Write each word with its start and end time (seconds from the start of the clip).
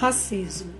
Racismo. 0.00 0.72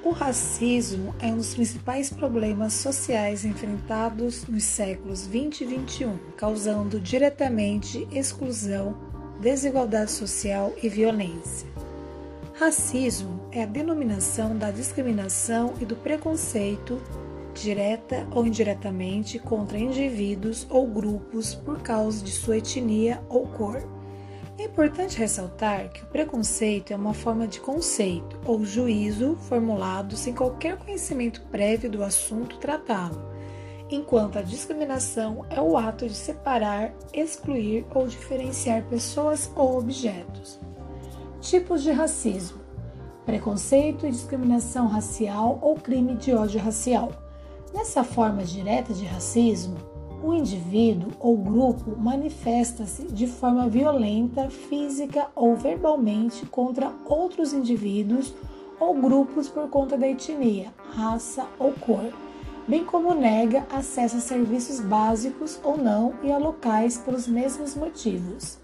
O 0.00 0.10
racismo 0.10 1.12
é 1.18 1.26
um 1.26 1.38
dos 1.38 1.56
principais 1.56 2.08
problemas 2.08 2.72
sociais 2.74 3.44
enfrentados 3.44 4.46
nos 4.46 4.62
séculos 4.62 5.26
20 5.26 5.62
e 5.62 5.66
21, 5.66 6.16
causando 6.36 7.00
diretamente 7.00 8.06
exclusão, 8.12 8.96
desigualdade 9.40 10.12
social 10.12 10.72
e 10.80 10.88
violência. 10.88 11.66
Racismo 12.54 13.40
é 13.50 13.64
a 13.64 13.66
denominação 13.66 14.56
da 14.56 14.70
discriminação 14.70 15.74
e 15.80 15.84
do 15.84 15.96
preconceito, 15.96 17.02
direta 17.54 18.24
ou 18.30 18.46
indiretamente, 18.46 19.40
contra 19.40 19.76
indivíduos 19.76 20.64
ou 20.70 20.86
grupos 20.86 21.56
por 21.56 21.82
causa 21.82 22.24
de 22.24 22.30
sua 22.30 22.58
etnia 22.58 23.20
ou 23.28 23.48
cor 23.48 23.82
é 24.56 24.64
importante 24.64 25.18
ressaltar 25.18 25.88
que 25.90 26.02
o 26.02 26.06
preconceito 26.06 26.92
é 26.92 26.96
uma 26.96 27.12
forma 27.12 27.46
de 27.46 27.60
conceito 27.60 28.38
ou 28.46 28.64
juízo 28.64 29.36
formulado 29.48 30.16
sem 30.16 30.32
qualquer 30.32 30.76
conhecimento 30.76 31.42
prévio 31.50 31.90
do 31.90 32.04
assunto 32.04 32.58
tratado, 32.58 33.20
enquanto 33.90 34.38
a 34.38 34.42
discriminação 34.42 35.44
é 35.50 35.60
o 35.60 35.76
ato 35.76 36.06
de 36.06 36.14
separar, 36.14 36.94
excluir 37.12 37.84
ou 37.92 38.06
diferenciar 38.06 38.84
pessoas 38.84 39.50
ou 39.56 39.76
objetos. 39.78 40.60
Tipos 41.40 41.82
de 41.82 41.90
racismo: 41.90 42.60
preconceito 43.26 44.06
e 44.06 44.10
discriminação 44.10 44.86
racial 44.86 45.58
ou 45.60 45.74
crime 45.74 46.14
de 46.14 46.32
ódio 46.32 46.60
racial. 46.60 47.10
Nessa 47.74 48.04
forma 48.04 48.44
direta 48.44 48.94
de 48.94 49.04
racismo, 49.04 49.93
o 50.24 50.32
indivíduo 50.32 51.12
ou 51.20 51.36
grupo 51.36 51.94
manifesta-se 51.98 53.08
de 53.08 53.26
forma 53.26 53.68
violenta, 53.68 54.48
física 54.48 55.26
ou 55.36 55.54
verbalmente 55.54 56.46
contra 56.46 56.90
outros 57.04 57.52
indivíduos 57.52 58.32
ou 58.80 58.94
grupos 58.94 59.50
por 59.50 59.68
conta 59.68 59.98
da 59.98 60.08
etnia, 60.08 60.72
raça 60.94 61.46
ou 61.58 61.72
cor, 61.72 62.10
bem 62.66 62.86
como 62.86 63.12
nega 63.12 63.66
acesso 63.70 64.16
a 64.16 64.20
serviços 64.20 64.80
básicos 64.80 65.60
ou 65.62 65.76
não 65.76 66.14
e 66.22 66.32
a 66.32 66.38
locais 66.38 66.96
pelos 66.96 67.28
mesmos 67.28 67.74
motivos. 67.74 68.58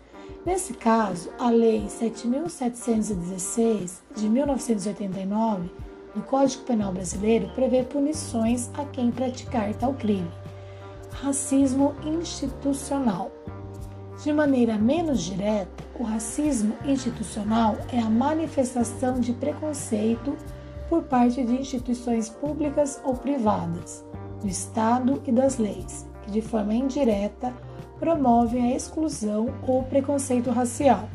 Nesse 0.46 0.72
caso, 0.72 1.28
a 1.38 1.50
Lei 1.50 1.84
7.716 1.86 3.98
de 4.16 4.30
1989 4.30 5.68
do 6.14 6.22
Código 6.22 6.64
Penal 6.64 6.90
Brasileiro 6.90 7.50
prevê 7.54 7.82
punições 7.82 8.70
a 8.78 8.86
quem 8.86 9.10
praticar 9.10 9.74
tal 9.74 9.92
crime 9.92 10.39
racismo 11.12 11.94
institucional. 12.04 13.30
De 14.22 14.32
maneira 14.32 14.76
menos 14.76 15.22
direta, 15.22 15.84
o 15.98 16.02
racismo 16.02 16.74
institucional 16.84 17.76
é 17.92 17.98
a 17.98 18.10
manifestação 18.10 19.18
de 19.18 19.32
preconceito 19.32 20.36
por 20.88 21.04
parte 21.04 21.42
de 21.42 21.54
instituições 21.54 22.28
públicas 22.28 23.00
ou 23.04 23.14
privadas, 23.14 24.04
do 24.40 24.48
Estado 24.48 25.22
e 25.26 25.32
das 25.32 25.58
leis, 25.58 26.06
que 26.22 26.30
de 26.30 26.42
forma 26.42 26.74
indireta 26.74 27.52
promovem 27.98 28.72
a 28.72 28.76
exclusão 28.76 29.54
ou 29.66 29.82
preconceito 29.84 30.50
racial. 30.50 31.08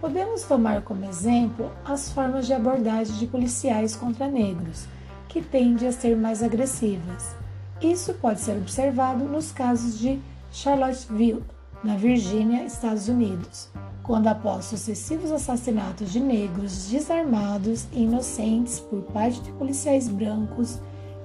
Podemos 0.00 0.42
tomar 0.42 0.82
como 0.82 1.04
exemplo 1.04 1.70
as 1.84 2.12
formas 2.12 2.46
de 2.46 2.54
abordagem 2.54 3.16
de 3.16 3.26
policiais 3.26 3.96
contra 3.96 4.28
negros, 4.28 4.86
que 5.28 5.42
tendem 5.42 5.88
a 5.88 5.92
ser 5.92 6.16
mais 6.16 6.42
agressivas 6.42 7.36
isso 7.80 8.14
pode 8.14 8.40
ser 8.40 8.56
observado 8.56 9.24
nos 9.24 9.52
casos 9.52 9.98
de 9.98 10.18
Charlottesville, 10.50 11.44
na 11.82 11.96
Virgínia, 11.96 12.64
Estados 12.64 13.08
Unidos, 13.08 13.68
quando, 14.02 14.26
após 14.26 14.64
sucessivos 14.64 15.30
assassinatos 15.30 16.10
de 16.10 16.18
negros 16.18 16.86
desarmados 16.86 17.86
e 17.92 18.02
inocentes 18.02 18.80
por 18.80 19.02
parte 19.02 19.40
de 19.40 19.52
policiais 19.52 20.08
brancos 20.08 20.80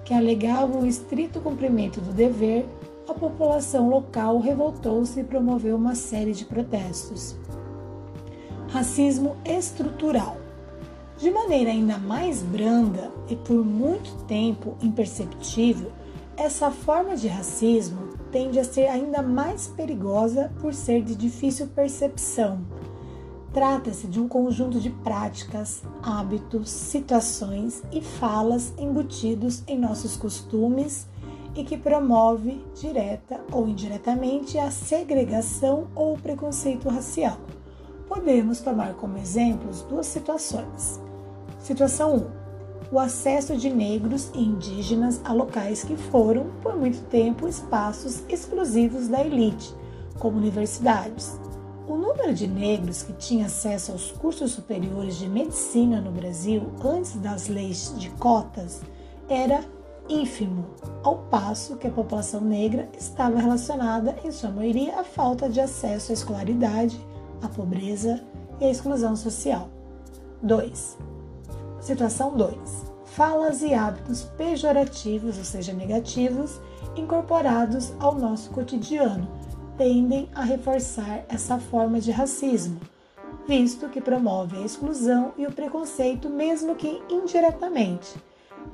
que 0.06 0.14
alegavam 0.14 0.82
o 0.82 0.86
estrito 0.86 1.40
cumprimento 1.40 2.00
do 2.02 2.12
dever, 2.12 2.68
a 3.08 3.14
população 3.14 3.90
local 3.90 4.40
revoltou-se 4.40 5.20
e 5.20 5.24
promoveu 5.24 5.76
uma 5.76 5.96
série 5.96 6.34
de 6.34 6.46
protestos. 6.46 7.36
Racismo 8.70 9.38
estrutural. 9.44 10.38
De 11.18 11.32
maneira 11.32 11.72
ainda 11.72 11.98
mais 11.98 12.42
branda 12.42 13.12
e 13.30 13.36
por 13.36 13.64
muito 13.64 14.14
tempo 14.26 14.76
imperceptível, 14.82 15.92
essa 16.36 16.72
forma 16.72 17.16
de 17.16 17.28
racismo 17.28 18.14
tende 18.32 18.60
a 18.60 18.64
ser 18.64 18.88
ainda 18.88 19.22
mais 19.22 19.68
perigosa 19.68 20.52
por 20.60 20.74
ser 20.74 21.04
de 21.04 21.16
difícil 21.16 21.68
percepção. 21.68 22.62
Trata-se 23.54 24.08
de 24.08 24.20
um 24.20 24.28
conjunto 24.28 24.80
de 24.80 24.90
práticas, 24.90 25.84
hábitos, 26.02 26.70
situações 26.70 27.84
e 27.92 28.02
falas 28.02 28.74
embutidos 28.80 29.62
em 29.68 29.78
nossos 29.78 30.18
costumes 30.18 31.08
e 31.56 31.64
que 31.64 31.78
promove, 31.78 32.66
direta 32.74 33.40
ou 33.52 33.68
indiretamente, 33.68 34.58
a 34.58 34.72
segregação 34.72 35.88
ou 35.94 36.18
preconceito 36.18 36.90
racial. 36.90 37.38
Podemos 38.08 38.60
tomar 38.60 38.96
como 38.96 39.20
exemplos 39.20 39.84
duas 39.84 40.08
situações. 40.08 41.00
Situação 41.60 42.16
1 42.16 42.43
o 42.94 43.00
acesso 43.00 43.58
de 43.58 43.72
negros 43.72 44.30
e 44.36 44.40
indígenas 44.40 45.20
a 45.26 45.34
locais 45.34 45.84
que 45.84 45.98
foram, 45.98 46.52
por 46.62 46.78
muito 46.78 47.02
tempo, 47.06 47.48
espaços 47.48 48.24
exclusivos 48.30 49.08
da 49.08 49.20
elite, 49.20 49.74
como 50.20 50.38
universidades. 50.38 51.40
O 51.88 51.98
número 51.98 52.36
de 52.36 52.46
negros 52.46 53.02
que 53.02 53.14
tinha 53.14 53.48
acesso 53.48 53.94
aos 53.94 54.12
cursos 54.12 54.52
superiores 54.52 55.18
de 55.18 55.28
medicina 55.28 56.00
no 56.00 56.12
Brasil 56.12 56.72
antes 56.86 57.14
das 57.16 57.48
leis 57.48 57.96
de 57.98 58.12
cotas 58.12 58.82
era 59.28 59.62
ínfimo, 60.08 60.64
ao 61.02 61.18
passo 61.18 61.78
que 61.78 61.88
a 61.88 61.92
população 61.92 62.42
negra 62.42 62.88
estava 62.96 63.40
relacionada, 63.40 64.16
em 64.24 64.32
sua 64.32 64.52
maioria, 64.52 65.00
à 65.00 65.04
falta 65.04 65.50
de 65.50 65.60
acesso 65.60 66.12
à 66.12 66.14
escolaridade, 66.14 67.04
à 67.42 67.48
pobreza 67.48 68.22
e 68.62 68.66
à 68.66 68.70
exclusão 68.70 69.16
social. 69.16 69.68
2. 70.44 71.13
Situação 71.84 72.32
2. 72.38 72.56
Falas 73.08 73.62
e 73.62 73.74
hábitos 73.74 74.24
pejorativos, 74.38 75.38
ou 75.38 75.44
seja, 75.44 75.74
negativos, 75.74 76.62
incorporados 76.96 77.92
ao 78.00 78.16
nosso 78.16 78.52
cotidiano, 78.52 79.28
tendem 79.78 80.30
a 80.34 80.46
reforçar 80.46 81.26
essa 81.28 81.60
forma 81.60 82.00
de 82.00 82.10
racismo, 82.10 82.80
visto 83.46 83.90
que 83.90 84.00
promove 84.00 84.56
a 84.56 84.62
exclusão 84.62 85.34
e 85.38 85.46
o 85.46 85.52
preconceito, 85.52 86.30
mesmo 86.30 86.74
que 86.74 87.04
indiretamente. 87.10 88.16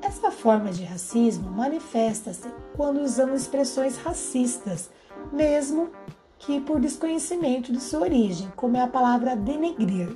Essa 0.04 0.30
forma 0.30 0.72
de 0.72 0.84
racismo 0.84 1.50
manifesta-se 1.50 2.48
quando 2.78 3.02
usamos 3.02 3.42
expressões 3.42 3.98
racistas, 3.98 4.92
mesmo 5.34 5.90
que 6.38 6.62
por 6.62 6.80
desconhecimento 6.80 7.72
de 7.72 7.80
sua 7.80 8.02
origem, 8.02 8.54
como 8.56 8.78
é 8.78 8.82
a 8.82 8.88
palavra 8.88 9.36
denegrir. 9.36 10.16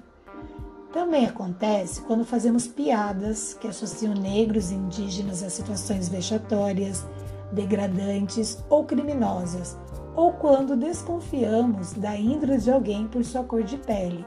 Também 0.94 1.26
acontece 1.26 2.02
quando 2.04 2.24
fazemos 2.24 2.68
piadas 2.68 3.56
que 3.56 3.68
associam 3.68 4.14
negros 4.14 4.70
e 4.70 4.76
indígenas 4.76 5.42
a 5.42 5.50
situações 5.50 6.08
vexatórias, 6.08 7.04
degradantes 7.52 8.64
ou 8.70 8.84
criminosas, 8.86 9.76
ou 10.16 10.34
quando 10.34 10.78
desconfiamos 10.78 11.94
da 11.94 12.16
índole 12.16 12.59
de 12.59 12.70
alguém 12.70 13.08
por 13.08 13.26
sua 13.26 13.44
cor 13.44 13.64
de 13.64 13.76
pele. 13.76 14.24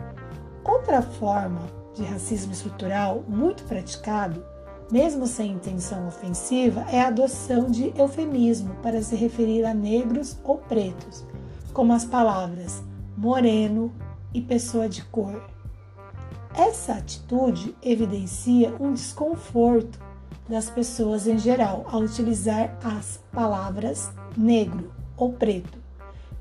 Outra 0.64 1.00
forma 1.00 1.60
de 1.94 2.02
racismo 2.02 2.52
estrutural 2.52 3.22
muito 3.28 3.62
praticado, 3.62 4.44
mesmo 4.90 5.24
sem 5.24 5.52
intenção 5.52 6.08
ofensiva, 6.08 6.84
é 6.90 7.00
a 7.00 7.06
adoção 7.06 7.70
de 7.70 7.92
eufemismo 7.96 8.74
para 8.82 9.00
se 9.02 9.14
referir 9.14 9.64
a 9.64 9.72
negros 9.72 10.36
ou 10.42 10.58
pretos, 10.58 11.24
como 11.72 11.92
as 11.92 12.04
palavras 12.04 12.82
moreno 13.16 13.92
e 14.34 14.40
pessoa 14.40 14.88
de 14.88 15.04
cor. 15.04 15.55
Essa 16.56 16.94
atitude 16.94 17.76
evidencia 17.82 18.74
um 18.80 18.94
desconforto 18.94 20.00
das 20.48 20.70
pessoas 20.70 21.26
em 21.26 21.36
geral 21.36 21.84
ao 21.86 22.00
utilizar 22.00 22.78
as 22.82 23.20
palavras 23.30 24.10
negro 24.34 24.90
ou 25.18 25.34
preto, 25.34 25.78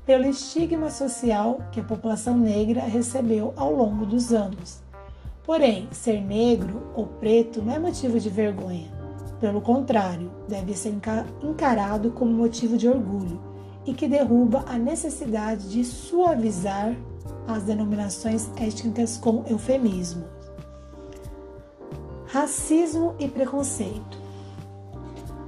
pelo 0.06 0.24
estigma 0.24 0.88
social 0.88 1.60
que 1.70 1.80
a 1.80 1.84
população 1.84 2.34
negra 2.34 2.80
recebeu 2.80 3.52
ao 3.56 3.74
longo 3.74 4.06
dos 4.06 4.32
anos. 4.32 4.80
Porém, 5.44 5.86
ser 5.92 6.22
negro 6.22 6.90
ou 6.94 7.06
preto 7.06 7.60
não 7.60 7.74
é 7.74 7.78
motivo 7.78 8.18
de 8.18 8.30
vergonha. 8.30 8.90
Pelo 9.38 9.60
contrário, 9.60 10.30
deve 10.48 10.72
ser 10.72 10.94
encarado 11.42 12.10
como 12.12 12.32
motivo 12.32 12.78
de 12.78 12.88
orgulho 12.88 13.38
e 13.84 13.92
que 13.92 14.08
derruba 14.08 14.64
a 14.66 14.78
necessidade 14.78 15.68
de 15.68 15.84
suavizar 15.84 16.96
as 17.46 17.62
denominações 17.64 18.50
étnicas 18.56 19.16
com 19.16 19.44
eufemismo. 19.48 20.24
Racismo 22.26 23.14
e 23.18 23.28
preconceito. 23.28 24.18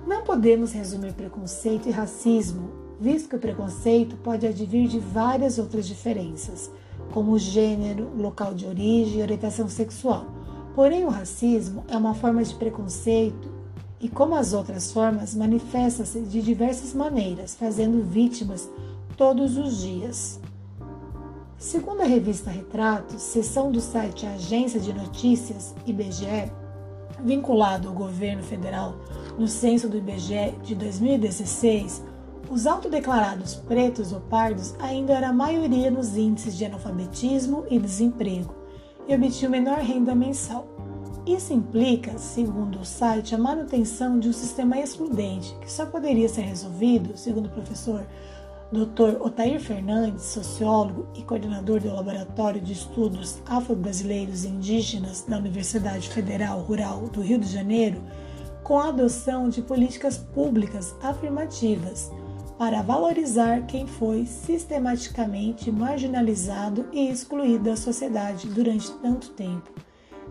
Não 0.06 0.22
podemos 0.22 0.72
resumir 0.72 1.12
preconceito 1.12 1.88
e 1.88 1.92
racismo, 1.92 2.70
visto 3.00 3.28
que 3.28 3.36
o 3.36 3.40
preconceito 3.40 4.16
pode 4.16 4.46
advir 4.46 4.88
de 4.88 4.98
várias 4.98 5.58
outras 5.58 5.86
diferenças, 5.86 6.70
como 7.12 7.38
gênero, 7.38 8.10
local 8.16 8.54
de 8.54 8.66
origem 8.66 9.18
e 9.18 9.22
orientação 9.22 9.68
sexual. 9.68 10.26
Porém, 10.74 11.04
o 11.04 11.10
racismo 11.10 11.84
é 11.88 11.96
uma 11.96 12.14
forma 12.14 12.42
de 12.42 12.54
preconceito 12.54 13.50
e, 14.00 14.08
como 14.08 14.34
as 14.34 14.52
outras 14.52 14.92
formas, 14.92 15.34
manifesta-se 15.34 16.20
de 16.20 16.40
diversas 16.40 16.94
maneiras, 16.94 17.54
fazendo 17.54 18.02
vítimas 18.02 18.68
todos 19.16 19.56
os 19.56 19.78
dias. 19.78 20.40
Segundo 21.58 22.02
a 22.02 22.04
revista 22.04 22.52
Retratos, 22.52 23.20
seção 23.20 23.72
do 23.72 23.80
site 23.80 24.24
Agência 24.24 24.78
de 24.78 24.92
Notícias 24.92 25.74
IBGE, 25.84 26.52
vinculado 27.24 27.88
ao 27.88 27.94
governo 27.94 28.44
federal 28.44 28.94
no 29.36 29.48
censo 29.48 29.88
do 29.88 29.98
IBGE 29.98 30.54
de 30.62 30.76
2016, 30.76 32.04
os 32.48 32.64
autodeclarados 32.64 33.56
pretos 33.56 34.12
ou 34.12 34.20
pardos 34.20 34.72
ainda 34.78 35.14
eram 35.14 35.30
a 35.30 35.32
maioria 35.32 35.90
nos 35.90 36.16
índices 36.16 36.56
de 36.56 36.64
analfabetismo 36.64 37.64
e 37.68 37.76
desemprego 37.80 38.54
e 39.08 39.14
obtinham 39.16 39.50
menor 39.50 39.78
renda 39.78 40.14
mensal. 40.14 40.68
Isso 41.26 41.52
implica, 41.52 42.16
segundo 42.18 42.78
o 42.78 42.84
site, 42.84 43.34
a 43.34 43.38
manutenção 43.38 44.20
de 44.20 44.28
um 44.28 44.32
sistema 44.32 44.78
excludente, 44.78 45.54
que 45.60 45.70
só 45.70 45.84
poderia 45.86 46.28
ser 46.28 46.42
resolvido, 46.42 47.18
segundo 47.18 47.46
o 47.46 47.50
professor 47.50 48.06
Dr. 48.70 49.22
Otair 49.22 49.58
Fernandes, 49.58 50.24
sociólogo 50.24 51.08
e 51.14 51.22
coordenador 51.22 51.80
do 51.80 51.88
Laboratório 51.88 52.60
de 52.60 52.74
Estudos 52.74 53.40
Afro-Brasileiros 53.46 54.44
e 54.44 54.48
Indígenas 54.48 55.24
da 55.26 55.38
Universidade 55.38 56.06
Federal 56.10 56.60
Rural 56.60 57.08
do 57.08 57.22
Rio 57.22 57.38
de 57.38 57.46
Janeiro, 57.46 58.02
com 58.62 58.78
a 58.78 58.88
adoção 58.88 59.48
de 59.48 59.62
políticas 59.62 60.18
públicas 60.18 60.94
afirmativas 61.02 62.12
para 62.58 62.82
valorizar 62.82 63.64
quem 63.66 63.86
foi 63.86 64.26
sistematicamente 64.26 65.70
marginalizado 65.70 66.88
e 66.92 67.08
excluído 67.08 67.64
da 67.64 67.76
sociedade 67.76 68.48
durante 68.48 68.92
tanto 68.98 69.30
tempo. 69.30 69.70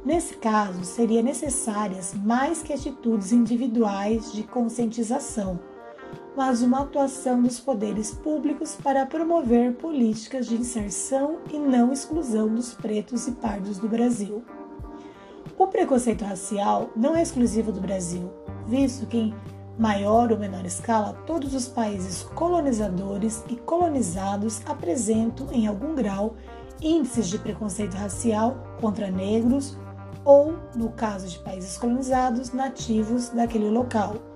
Nesse 0.06 0.38
caso, 0.38 0.84
seriam 0.84 1.24
necessárias 1.24 2.14
mais 2.14 2.62
que 2.62 2.72
atitudes 2.72 3.32
individuais 3.32 4.32
de 4.32 4.44
conscientização, 4.44 5.60
mas 6.38 6.62
uma 6.62 6.82
atuação 6.82 7.42
dos 7.42 7.60
poderes 7.60 8.12
públicos 8.12 8.78
para 8.84 9.08
promover 9.08 9.74
políticas 9.74 10.46
de 10.46 10.54
inserção 10.54 11.40
e 11.52 11.58
não 11.58 11.92
exclusão 11.92 12.48
dos 12.48 12.76
pretos 12.76 13.28
e 13.28 13.32
pardos 13.32 13.80
do 13.80 13.90
Brasil. 13.90 14.44
O 15.58 15.66
preconceito 15.66 16.24
racial 16.24 16.92
não 16.96 17.16
é 17.16 17.24
exclusivo 17.24 17.72
do 17.72 17.82
Brasil, 17.82 18.32
visto 18.68 19.08
que 19.08 19.34
maior 19.80 20.32
ou 20.32 20.38
menor 20.38 20.64
escala, 20.64 21.14
todos 21.26 21.56
os 21.56 21.68
países 21.68 22.22
colonizadores 22.36 23.44
e 23.50 23.56
colonizados 23.56 24.62
apresentam, 24.68 25.52
em 25.52 25.66
algum 25.66 25.96
grau, 25.96 26.36
índices 26.80 27.30
de 27.30 27.40
preconceito 27.40 27.96
racial 27.96 28.56
contra 28.80 29.10
negros 29.10 29.76
ou, 30.24 30.54
no 30.76 30.92
caso 30.92 31.28
de 31.28 31.40
países 31.40 31.80
colonizados, 31.80 32.54
nativos 32.54 33.30
daquele 33.30 33.72
local. 33.72 34.27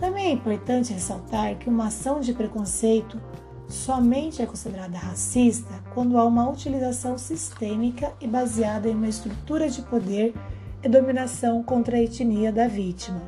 Também 0.00 0.26
é 0.26 0.32
importante 0.32 0.92
ressaltar 0.92 1.56
que 1.56 1.68
uma 1.68 1.86
ação 1.86 2.20
de 2.20 2.32
preconceito 2.32 3.20
somente 3.68 4.40
é 4.40 4.46
considerada 4.46 4.96
racista 4.96 5.74
quando 5.92 6.16
há 6.16 6.24
uma 6.24 6.48
utilização 6.48 7.18
sistêmica 7.18 8.12
e 8.20 8.26
baseada 8.26 8.88
em 8.88 8.94
uma 8.94 9.08
estrutura 9.08 9.68
de 9.68 9.82
poder 9.82 10.34
e 10.82 10.88
dominação 10.88 11.62
contra 11.62 11.96
a 11.96 12.00
etnia 12.00 12.52
da 12.52 12.68
vítima. 12.68 13.20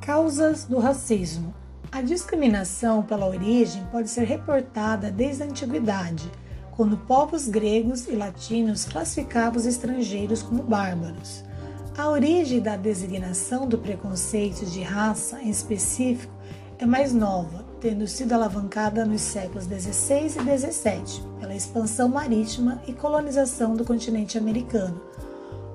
Causas 0.00 0.64
do 0.64 0.78
racismo. 0.78 1.54
A 1.90 2.00
discriminação 2.00 3.02
pela 3.02 3.26
origem 3.26 3.84
pode 3.92 4.08
ser 4.08 4.24
reportada 4.24 5.10
desde 5.10 5.42
a 5.42 5.46
antiguidade, 5.46 6.30
quando 6.70 6.96
povos 6.96 7.48
gregos 7.48 8.08
e 8.08 8.12
latinos 8.12 8.84
classificavam 8.84 9.58
os 9.58 9.66
estrangeiros 9.66 10.42
como 10.42 10.62
bárbaros. 10.62 11.44
A 11.96 12.08
origem 12.08 12.58
da 12.58 12.74
designação 12.74 13.68
do 13.68 13.76
preconceito 13.76 14.64
de 14.64 14.80
raça 14.80 15.42
em 15.42 15.50
específico 15.50 16.32
é 16.78 16.86
mais 16.86 17.12
nova, 17.12 17.66
tendo 17.80 18.08
sido 18.08 18.32
alavancada 18.32 19.04
nos 19.04 19.20
séculos 19.20 19.64
XVI 19.64 20.24
e 20.24 20.58
XVII 20.58 21.22
pela 21.38 21.54
expansão 21.54 22.08
marítima 22.08 22.82
e 22.88 22.94
colonização 22.94 23.74
do 23.74 23.84
continente 23.84 24.38
americano. 24.38 25.02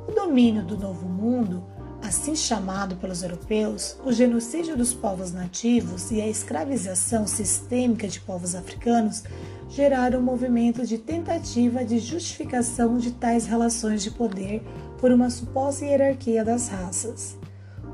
O 0.08 0.12
domínio 0.12 0.66
do 0.66 0.76
Novo 0.76 1.08
Mundo 1.08 1.64
assim 2.02 2.36
chamado 2.36 2.96
pelos 2.96 3.24
europeus, 3.24 3.98
o 4.06 4.12
genocídio 4.12 4.78
dos 4.78 4.94
povos 4.94 5.32
nativos 5.32 6.12
e 6.12 6.22
a 6.22 6.28
escravização 6.28 7.28
sistêmica 7.28 8.08
de 8.08 8.20
povos 8.20 8.56
africanos 8.56 9.24
geraram 9.70 10.20
um 10.20 10.24
movimento 10.24 10.86
de 10.86 10.98
tentativa 10.98 11.84
de 11.84 12.00
justificação 12.00 12.98
de 12.98 13.12
tais 13.12 13.46
relações 13.46 14.04
de 14.04 14.12
poder 14.12 14.64
por 15.00 15.12
uma 15.12 15.30
suposta 15.30 15.86
hierarquia 15.86 16.44
das 16.44 16.68
raças. 16.68 17.38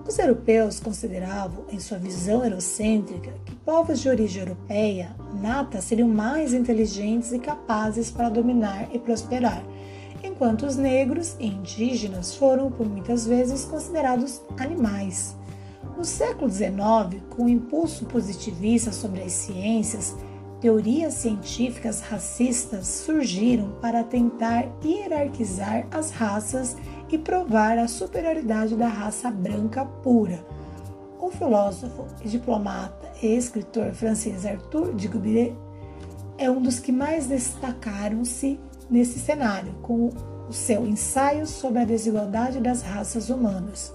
Os 0.08 0.20
europeus 0.20 0.80
consideravam, 0.80 1.66
em 1.72 1.80
sua 1.80 1.98
visão 1.98 2.44
eurocêntrica, 2.44 3.32
que 3.46 3.56
povos 3.56 4.02
de 4.02 4.10
origem 4.10 4.42
europeia 4.42 5.16
nata 5.42 5.82
seriam 5.82 6.10
mais 6.10 6.54
inteligentes 6.54 7.32
e 7.32 7.40
capazes 7.40 8.12
para 8.12 8.30
dominar 8.30 8.90
e 8.94 9.00
prosperar, 9.00 9.64
enquanto 10.22 10.66
os 10.66 10.76
negros 10.76 11.38
e 11.40 11.48
indígenas 11.48 12.36
foram 12.36 12.70
por 12.70 12.88
muitas 12.88 13.26
vezes 13.26 13.64
considerados 13.64 14.42
animais. 14.58 15.36
No 15.98 16.04
século 16.04 16.50
XIX, 16.50 17.22
com 17.30 17.46
o 17.46 17.50
impulso 17.50 18.06
positivista 18.06 18.92
sobre 18.92 19.22
as 19.22 19.32
ciências, 19.32 20.16
teorias 20.60 21.14
científicas 21.16 22.02
racistas 22.02 22.88
surgiram 22.88 23.74
para 23.82 24.04
tentar 24.04 24.66
hierarquizar 24.84 25.86
as 25.92 26.12
raças 26.12 26.76
e 27.14 27.18
provar 27.20 27.78
a 27.78 27.88
superioridade 27.88 28.76
da 28.76 28.88
raça 28.88 29.30
branca 29.30 29.86
pura. 29.86 30.44
O 31.22 31.30
filósofo, 31.30 32.08
diplomata 32.26 33.12
e 33.22 33.28
escritor 33.28 33.94
francês 33.94 34.48
Arthur 34.48 34.96
de 34.96 35.08
Gobier 35.08 35.54
é 36.40 36.50
um 36.50 36.60
dos 36.60 36.80
que 36.80 36.92
mais 36.92 37.28
destacaram-se 37.28 38.60
nesse 38.90 39.20
cenário, 39.20 39.74
com 39.84 40.10
o 40.50 40.52
seu 40.52 40.88
ensaio 40.88 41.46
sobre 41.46 41.82
a 41.84 41.86
desigualdade 41.86 42.60
das 42.60 42.82
raças 42.82 43.30
humanas. 43.30 43.94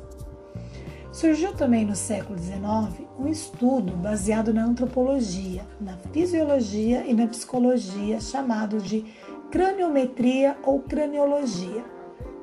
Surgiu 1.11 1.53
também 1.53 1.85
no 1.85 1.97
século 1.97 2.39
XIX 2.39 3.05
um 3.19 3.27
estudo 3.27 3.97
baseado 3.97 4.55
na 4.55 4.65
antropologia, 4.65 5.67
na 5.81 5.97
fisiologia 6.13 7.05
e 7.05 7.13
na 7.13 7.27
psicologia, 7.27 8.21
chamado 8.21 8.79
de 8.79 9.05
craniometria 9.51 10.57
ou 10.63 10.79
craniologia. 10.83 11.98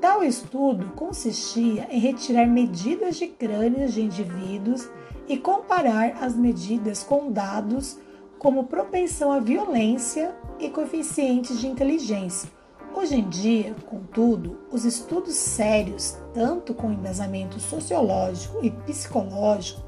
Tal 0.05 0.23
estudo 0.23 0.91
consistia 0.91 1.87
em 1.89 1.97
retirar 1.97 2.45
medidas 2.45 3.15
de 3.15 3.25
crânios 3.25 3.91
de 3.91 4.03
indivíduos 4.03 4.87
e 5.27 5.35
comparar 5.35 6.23
as 6.23 6.35
medidas 6.35 7.01
com 7.01 7.31
dados 7.31 7.97
como 8.37 8.65
propensão 8.65 9.31
à 9.31 9.39
violência 9.39 10.35
e 10.59 10.69
coeficientes 10.69 11.59
de 11.59 11.65
inteligência. 11.65 12.47
Hoje 12.93 13.15
em 13.15 13.27
dia, 13.27 13.75
contudo, 13.87 14.59
os 14.71 14.85
estudos 14.85 15.33
sérios, 15.33 16.15
tanto 16.35 16.75
com 16.75 16.91
embasamento 16.91 17.59
sociológico 17.59 18.59
e 18.63 18.69
psicológico, 18.69 19.81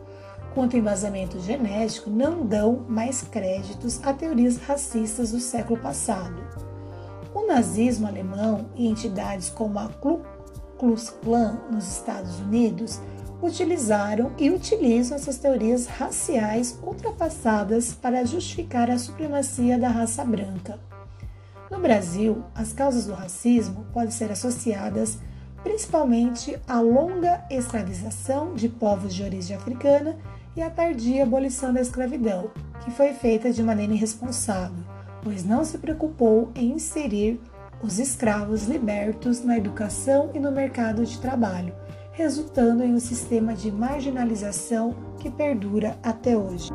quanto 0.55 0.75
embasamento 0.75 1.39
genético, 1.39 2.09
não 2.09 2.43
dão 2.43 2.83
mais 2.89 3.21
créditos 3.21 4.03
a 4.03 4.11
teorias 4.13 4.57
racistas 4.57 5.31
do 5.31 5.39
século 5.39 5.79
passado. 5.79 6.66
O 7.47 7.49
nazismo 7.49 8.05
alemão 8.05 8.65
e 8.75 8.89
entidades 8.89 9.47
como 9.47 9.79
a 9.79 9.87
Ku 9.87 10.19
Klux 10.77 11.09
Klan 11.23 11.57
nos 11.71 11.89
Estados 11.89 12.41
Unidos 12.41 12.99
utilizaram 13.41 14.33
e 14.37 14.49
utilizam 14.49 15.15
essas 15.15 15.37
teorias 15.37 15.87
raciais 15.87 16.77
ultrapassadas 16.83 17.93
para 17.93 18.25
justificar 18.25 18.91
a 18.91 18.97
supremacia 18.97 19.79
da 19.79 19.87
raça 19.87 20.25
branca. 20.25 20.77
No 21.71 21.79
Brasil, 21.79 22.43
as 22.53 22.73
causas 22.73 23.05
do 23.05 23.13
racismo 23.13 23.85
podem 23.93 24.11
ser 24.11 24.29
associadas 24.29 25.17
principalmente 25.63 26.59
à 26.67 26.81
longa 26.81 27.45
escravização 27.49 28.55
de 28.55 28.67
povos 28.67 29.15
de 29.15 29.23
origem 29.23 29.55
africana 29.55 30.17
e 30.53 30.61
à 30.61 30.69
tardia 30.69 31.23
abolição 31.23 31.73
da 31.73 31.79
escravidão, 31.79 32.51
que 32.83 32.91
foi 32.91 33.13
feita 33.13 33.53
de 33.53 33.63
maneira 33.63 33.93
irresponsável, 33.93 34.96
pois 35.21 35.43
não 35.43 35.63
se 35.63 35.77
preocupou 35.77 36.51
em 36.55 36.71
inserir 36.71 37.39
os 37.81 37.99
escravos 37.99 38.65
libertos 38.65 39.43
na 39.43 39.57
educação 39.57 40.31
e 40.33 40.39
no 40.39 40.51
mercado 40.51 41.05
de 41.05 41.19
trabalho 41.19 41.73
resultando 42.17 42.83
em 42.83 42.95
um 42.95 42.99
sistema 42.99 43.53
de 43.53 43.71
marginalização 43.71 44.95
que 45.19 45.29
perdura 45.29 45.95
até 46.01 46.35
hoje. 46.35 46.67